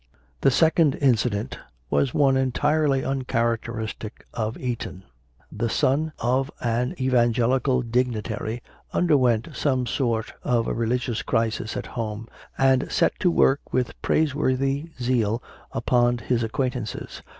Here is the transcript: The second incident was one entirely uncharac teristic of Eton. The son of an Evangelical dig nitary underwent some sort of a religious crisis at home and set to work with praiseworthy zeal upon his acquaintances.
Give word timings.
The 0.41 0.49
second 0.49 0.95
incident 0.95 1.59
was 1.91 2.11
one 2.11 2.35
entirely 2.35 3.03
uncharac 3.03 3.59
teristic 3.59 4.23
of 4.33 4.57
Eton. 4.57 5.03
The 5.51 5.69
son 5.69 6.11
of 6.17 6.49
an 6.59 6.95
Evangelical 6.99 7.83
dig 7.83 8.07
nitary 8.11 8.61
underwent 8.93 9.49
some 9.53 9.85
sort 9.85 10.33
of 10.41 10.65
a 10.65 10.73
religious 10.73 11.21
crisis 11.21 11.77
at 11.77 11.85
home 11.93 12.27
and 12.57 12.91
set 12.91 13.13
to 13.19 13.29
work 13.29 13.59
with 13.71 14.01
praiseworthy 14.01 14.89
zeal 14.99 15.43
upon 15.71 16.17
his 16.17 16.41
acquaintances. 16.41 17.21